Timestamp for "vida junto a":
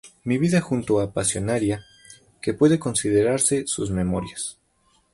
0.39-1.11